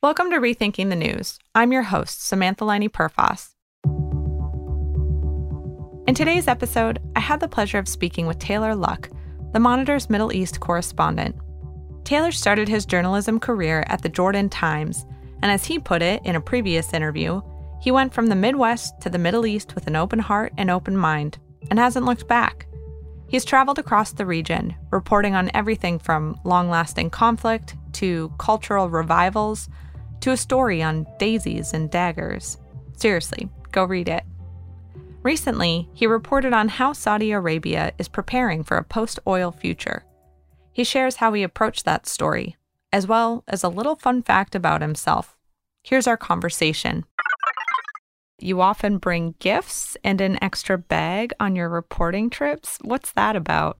[0.00, 1.40] Welcome to Rethinking the News.
[1.56, 3.56] I'm your host, Samantha Laine Perfas.
[6.06, 9.10] In today's episode, I had the pleasure of speaking with Taylor Luck,
[9.52, 11.34] the Monitor's Middle East correspondent.
[12.04, 15.04] Taylor started his journalism career at the Jordan Times,
[15.42, 17.40] and as he put it in a previous interview,
[17.80, 20.96] he went from the Midwest to the Middle East with an open heart and open
[20.96, 21.38] mind,
[21.70, 22.68] and hasn't looked back.
[23.26, 29.68] He's traveled across the region, reporting on everything from long lasting conflict to cultural revivals
[30.20, 32.58] to a story on daisies and daggers.
[32.96, 34.24] Seriously, go read it.
[35.22, 40.04] Recently, he reported on how Saudi Arabia is preparing for a post oil future.
[40.72, 42.56] He shares how he approached that story,
[42.92, 45.36] as well as a little fun fact about himself.
[45.82, 47.04] Here's our conversation.
[48.40, 52.78] You often bring gifts and an extra bag on your reporting trips.
[52.82, 53.78] What's that about?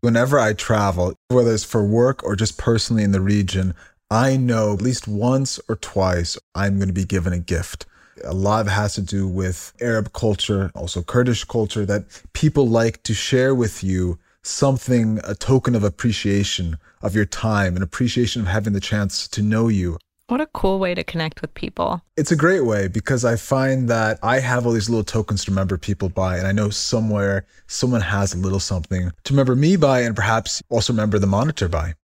[0.00, 3.74] Whenever I travel, whether it's for work or just personally in the region,
[4.12, 7.86] I know at least once or twice I'm going to be given a gift.
[8.24, 12.66] A lot of it has to do with Arab culture, also Kurdish culture, that people
[12.66, 18.42] like to share with you something, a token of appreciation of your time, an appreciation
[18.42, 19.96] of having the chance to know you.
[20.26, 22.02] What a cool way to connect with people.
[22.16, 25.52] It's a great way because I find that I have all these little tokens to
[25.52, 29.76] remember people by, and I know somewhere someone has a little something to remember me
[29.76, 31.94] by, and perhaps also remember the monitor by.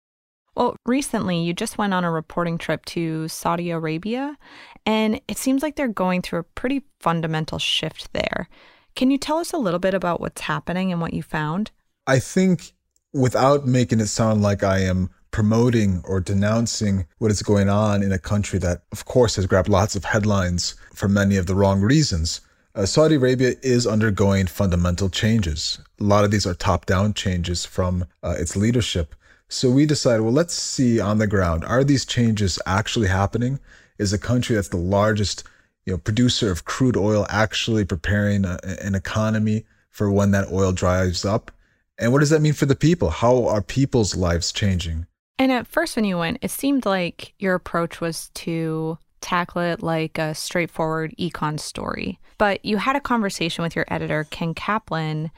[0.56, 4.38] Well, recently you just went on a reporting trip to Saudi Arabia,
[4.86, 8.48] and it seems like they're going through a pretty fundamental shift there.
[8.94, 11.72] Can you tell us a little bit about what's happening and what you found?
[12.06, 12.72] I think
[13.12, 18.10] without making it sound like I am promoting or denouncing what is going on in
[18.10, 21.82] a country that, of course, has grabbed lots of headlines for many of the wrong
[21.82, 22.40] reasons.
[22.74, 25.78] Uh, Saudi Arabia is undergoing fundamental changes.
[26.00, 29.14] A lot of these are top down changes from uh, its leadership.
[29.48, 33.60] So we decided, well, let's see on the ground, are these changes actually happening?
[33.98, 35.44] Is a country that's the largest
[35.84, 40.72] you know, producer of crude oil actually preparing a, an economy for when that oil
[40.72, 41.50] dries up?
[41.98, 43.08] And what does that mean for the people?
[43.08, 45.06] How are people's lives changing?
[45.38, 49.82] And at first, when you went, it seemed like your approach was to tackle it
[49.82, 52.18] like a straightforward econ story.
[52.38, 55.30] But you had a conversation with your editor, Ken Kaplan,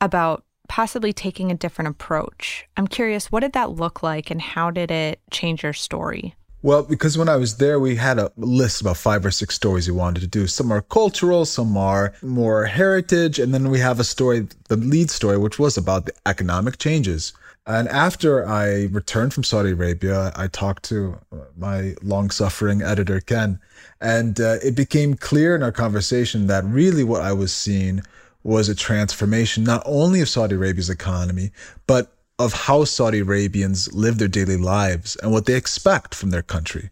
[0.00, 2.66] about possibly taking a different approach.
[2.76, 6.34] I'm curious, what did that look like and how did it change your story?
[6.62, 9.86] Well, because when I was there, we had a list about five or six stories
[9.86, 10.46] we wanted to do.
[10.46, 15.10] Some are cultural, some are more heritage, and then we have a story, the lead
[15.10, 17.34] story, which was about the economic changes.
[17.66, 21.18] And after I returned from Saudi Arabia, I talked to
[21.56, 23.58] my long suffering editor, Ken,
[24.00, 28.02] and uh, it became clear in our conversation that really what I was seeing
[28.44, 31.50] was a transformation not only of Saudi Arabia's economy,
[31.86, 36.42] but of how Saudi Arabians live their daily lives and what they expect from their
[36.42, 36.90] country.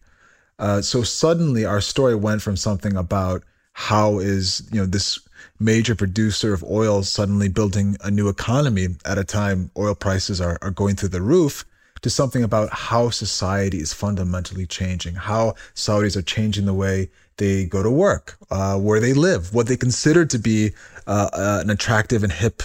[0.58, 3.42] Uh, so suddenly our story went from something about
[3.74, 5.18] how is you know this
[5.58, 10.58] major producer of oil suddenly building a new economy at a time oil prices are,
[10.60, 11.64] are going through the roof
[12.02, 17.64] to something about how society is fundamentally changing, how Saudis are changing the way they
[17.64, 20.72] go to work, uh, where they live, what they consider to be
[21.06, 22.62] uh, uh, an attractive and hip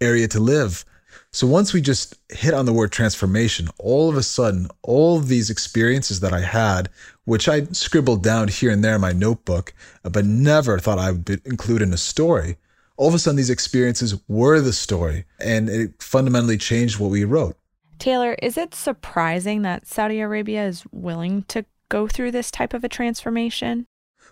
[0.00, 0.84] area to live.
[1.32, 5.50] So once we just hit on the word transformation, all of a sudden, all these
[5.50, 6.88] experiences that I had,
[7.24, 11.28] which I scribbled down here and there in my notebook, but never thought I would
[11.44, 12.56] include in a story,
[12.96, 17.24] all of a sudden these experiences were the story and it fundamentally changed what we
[17.24, 17.56] wrote.
[17.98, 22.84] Taylor, is it surprising that Saudi Arabia is willing to go through this type of
[22.84, 23.86] a transformation?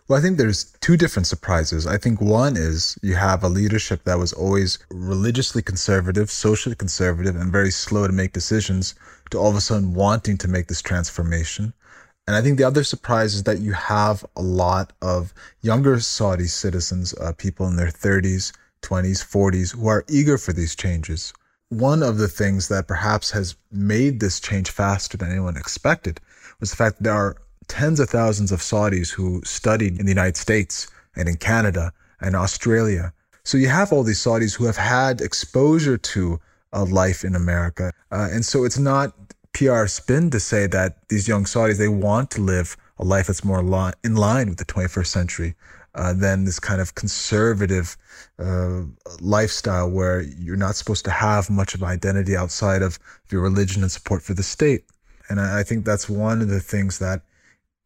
[0.08, 1.86] Well, I think there's two different surprises.
[1.86, 7.36] I think one is you have a leadership that was always religiously conservative, socially conservative,
[7.36, 8.94] and very slow to make decisions
[9.30, 11.72] to all of a sudden wanting to make this transformation.
[12.26, 16.46] And I think the other surprise is that you have a lot of younger Saudi
[16.46, 18.52] citizens, uh, people in their 30s,
[18.82, 21.32] 20s, 40s, who are eager for these changes.
[21.72, 26.20] One of the things that perhaps has made this change faster than anyone expected
[26.60, 30.12] was the fact that there are tens of thousands of Saudis who studied in the
[30.12, 30.86] United States
[31.16, 31.90] and in Canada
[32.20, 33.14] and Australia.
[33.42, 36.38] So you have all these Saudis who have had exposure to
[36.74, 37.92] a life in America.
[38.10, 39.14] Uh, and so it's not
[39.54, 43.44] PR spin to say that these young Saudis, they want to live a life that's
[43.44, 45.54] more li- in line with the 21st century
[45.94, 47.96] uh, than this kind of conservative
[48.38, 48.82] uh,
[49.20, 52.98] lifestyle where you're not supposed to have much of an identity outside of
[53.30, 54.84] your religion and support for the state.
[55.28, 57.22] And I, I think that's one of the things that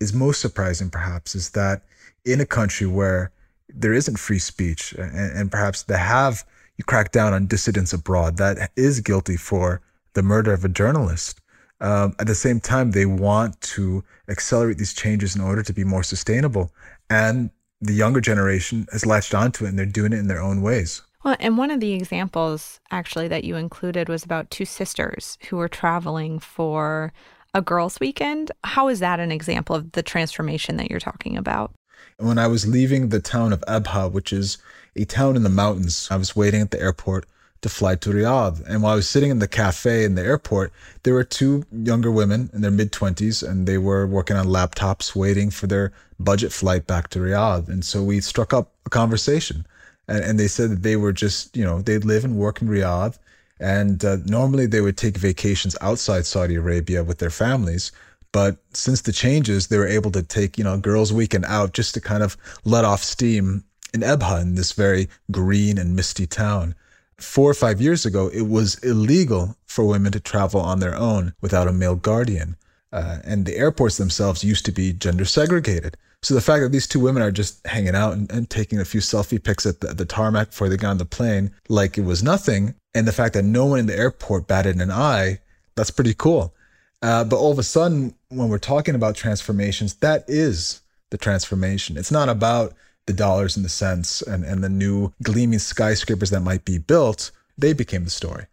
[0.00, 1.82] is most surprising, perhaps, is that
[2.24, 3.32] in a country where
[3.68, 6.44] there isn't free speech and, and perhaps they have
[6.76, 9.80] you crack down on dissidents abroad that is guilty for
[10.14, 11.40] the murder of a journalist.
[11.80, 15.84] Um, at the same time, they want to accelerate these changes in order to be
[15.84, 16.72] more sustainable.
[17.10, 17.50] And
[17.80, 21.02] the younger generation has latched onto it and they're doing it in their own ways.
[21.24, 25.56] Well, and one of the examples actually that you included was about two sisters who
[25.56, 27.12] were traveling for
[27.52, 28.52] a girls' weekend.
[28.62, 31.72] How is that an example of the transformation that you're talking about?
[32.18, 34.58] When I was leaving the town of Abha, which is
[34.94, 37.26] a town in the mountains, I was waiting at the airport
[37.62, 38.64] to fly to Riyadh.
[38.66, 40.72] And while I was sitting in the cafe in the airport,
[41.02, 45.16] there were two younger women in their mid 20s, and they were working on laptops
[45.16, 47.68] waiting for their budget flight back to Riyadh.
[47.68, 49.66] And so we struck up a conversation.
[50.08, 52.68] And, and they said that they were just, you know, they live and work in
[52.68, 53.18] Riyadh.
[53.58, 57.90] And uh, normally they would take vacations outside Saudi Arabia with their families.
[58.32, 61.94] But since the changes, they were able to take, you know, girls' weekend out just
[61.94, 63.64] to kind of let off steam
[63.94, 66.74] in Abha, in this very green and misty town.
[67.18, 71.34] Four or five years ago, it was illegal for women to travel on their own
[71.40, 72.56] without a male guardian.
[72.92, 75.96] Uh, and the airports themselves used to be gender segregated.
[76.22, 78.84] So the fact that these two women are just hanging out and, and taking a
[78.84, 82.04] few selfie pics at the, the, tarmac before they got on the plane, like it
[82.04, 85.38] was nothing, and the fact that no one in the airport batted an eye,
[85.74, 86.54] that's pretty cool.
[87.02, 90.80] Uh, but all of a sudden, when we're talking about transformations, that is
[91.10, 91.96] the transformation.
[91.96, 92.74] It's not about
[93.06, 97.30] the dollars and the cents and, and the new gleaming skyscrapers that might be built.
[97.56, 98.46] They became the story.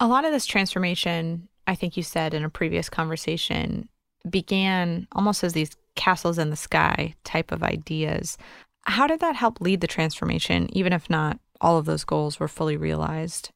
[0.00, 3.88] A lot of this transformation, I think you said in a previous conversation,
[4.28, 8.36] began almost as these castles in the sky type of ideas.
[8.82, 12.48] How did that help lead the transformation, even if not all of those goals were
[12.48, 13.50] fully realized?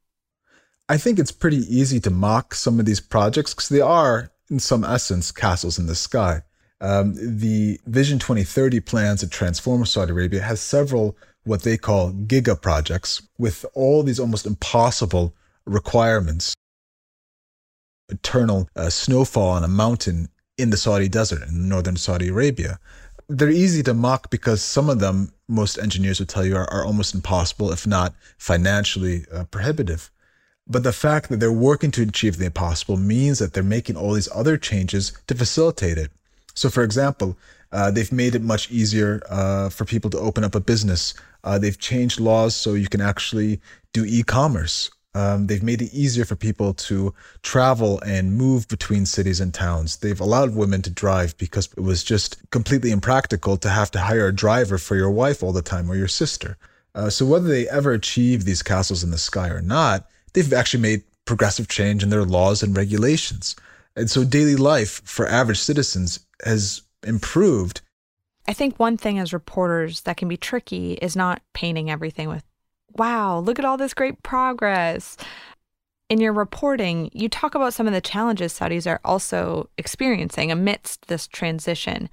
[0.88, 4.58] I think it's pretty easy to mock some of these projects because they are, in
[4.58, 6.42] some essence, castles in the sky.
[6.80, 12.60] Um, the Vision 2030 plans to transform Saudi Arabia has several what they call giga
[12.60, 15.34] projects with all these almost impossible
[15.66, 16.54] requirements.
[18.08, 20.28] Eternal uh, snowfall on a mountain
[20.58, 22.78] in the Saudi desert in northern Saudi Arabia.
[23.28, 26.84] They're easy to mock because some of them, most engineers would tell you, are, are
[26.84, 30.10] almost impossible, if not financially uh, prohibitive.
[30.66, 34.12] But the fact that they're working to achieve the impossible means that they're making all
[34.12, 36.10] these other changes to facilitate it.
[36.55, 37.37] So, for example,
[37.73, 41.14] uh, they've made it much easier uh, for people to open up a business.
[41.44, 43.61] Uh, they've changed laws so you can actually
[43.93, 44.91] do e commerce.
[45.14, 47.12] Um, they've made it easier for people to
[47.43, 49.97] travel and move between cities and towns.
[49.97, 54.29] They've allowed women to drive because it was just completely impractical to have to hire
[54.29, 56.56] a driver for your wife all the time or your sister.
[56.94, 60.82] Uh, so, whether they ever achieve these castles in the sky or not, they've actually
[60.82, 63.56] made progressive change in their laws and regulations.
[63.96, 67.81] And so, daily life for average citizens has improved.
[68.48, 72.42] I think one thing as reporters that can be tricky is not painting everything with,
[72.96, 75.16] wow, look at all this great progress.
[76.08, 81.06] In your reporting, you talk about some of the challenges Saudis are also experiencing amidst
[81.06, 82.08] this transition.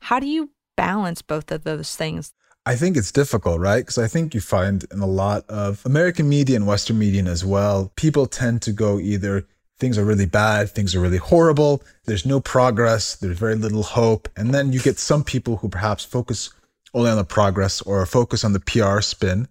[0.00, 2.32] How do you balance both of those things?
[2.64, 3.80] I think it's difficult, right?
[3.80, 7.44] Because I think you find in a lot of American media and Western media as
[7.44, 9.46] well, people tend to go either
[9.82, 14.28] things are really bad, things are really horrible, there's no progress, there's very little hope.
[14.36, 16.50] And then you get some people who perhaps focus
[16.94, 19.48] only on the progress or focus on the PR spin.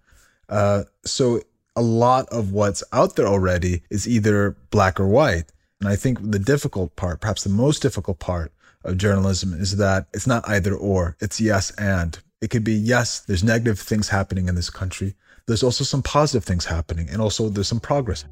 [0.48, 1.42] Uh, so
[1.76, 5.52] a lot of what's out there already is either black or white.
[5.82, 8.54] And I think the difficult part, perhaps the most difficult part
[8.86, 12.18] of journalism is that it's not either or, it's yes and.
[12.40, 15.14] It could be yes, there's negative things happening in this country.
[15.46, 18.24] There's also some positive things happening, and also there's some progress.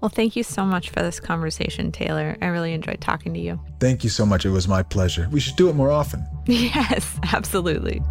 [0.00, 2.36] Well, thank you so much for this conversation, Taylor.
[2.42, 3.58] I really enjoyed talking to you.
[3.80, 4.44] Thank you so much.
[4.44, 5.28] It was my pleasure.
[5.30, 6.26] We should do it more often.
[6.46, 8.02] Yes, absolutely.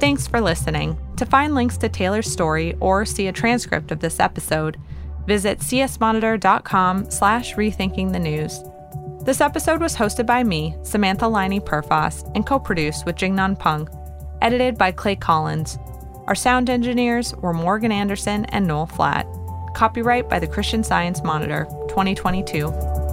[0.00, 0.96] Thanks for listening.
[1.16, 4.78] To find links to Taylor's story or see a transcript of this episode,
[5.26, 8.60] visit csmonitor.com slash rethinking the news.
[9.24, 13.88] This episode was hosted by me, Samantha Laine Perfas, and co-produced with Jingnan Peng,
[14.40, 15.78] edited by Clay Collins.
[16.28, 19.26] Our sound engineers were Morgan Anderson and Noel Flatt.
[19.72, 23.07] Copyright by the Christian Science Monitor, 2022.